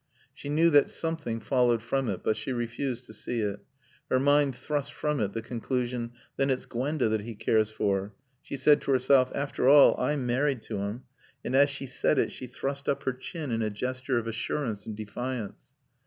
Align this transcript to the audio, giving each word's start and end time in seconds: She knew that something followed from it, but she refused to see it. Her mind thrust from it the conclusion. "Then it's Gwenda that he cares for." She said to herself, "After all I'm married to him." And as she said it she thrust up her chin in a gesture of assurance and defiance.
She 0.33 0.49
knew 0.49 0.71
that 0.71 0.89
something 0.89 1.39
followed 1.39 1.83
from 1.83 2.09
it, 2.09 2.23
but 2.23 2.35
she 2.35 2.51
refused 2.51 3.05
to 3.05 3.13
see 3.13 3.41
it. 3.41 3.63
Her 4.09 4.19
mind 4.19 4.55
thrust 4.55 4.91
from 4.93 5.19
it 5.19 5.33
the 5.33 5.43
conclusion. 5.43 6.13
"Then 6.37 6.49
it's 6.49 6.65
Gwenda 6.65 7.07
that 7.09 7.21
he 7.21 7.35
cares 7.35 7.69
for." 7.69 8.15
She 8.41 8.57
said 8.57 8.81
to 8.81 8.91
herself, 8.93 9.31
"After 9.35 9.69
all 9.69 9.95
I'm 9.99 10.25
married 10.25 10.63
to 10.63 10.79
him." 10.79 11.03
And 11.45 11.55
as 11.55 11.69
she 11.69 11.85
said 11.85 12.17
it 12.17 12.31
she 12.31 12.47
thrust 12.47 12.89
up 12.89 13.03
her 13.03 13.13
chin 13.13 13.51
in 13.51 13.61
a 13.61 13.69
gesture 13.69 14.17
of 14.17 14.25
assurance 14.25 14.87
and 14.87 14.97
defiance. 14.97 15.65